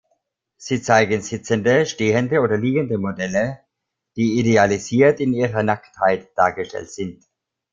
Sie 0.57 0.81
zeigen 0.81 1.21
sitzende, 1.21 1.85
stehende 1.85 2.39
oder 2.41 2.57
liegende 2.57 2.97
Modelle, 2.97 3.59
die 4.15 4.39
idealisiert 4.39 5.19
in 5.19 5.31
ihrer 5.31 5.61
Nacktheit 5.61 6.35
dargestellt 6.35 6.89
sind. 6.89 7.23